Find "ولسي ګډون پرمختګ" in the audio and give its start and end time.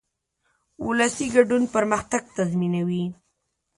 0.87-2.23